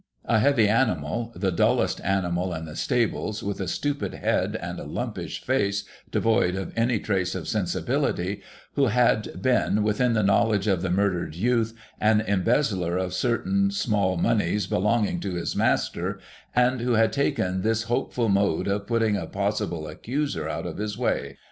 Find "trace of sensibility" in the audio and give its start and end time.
6.99-8.41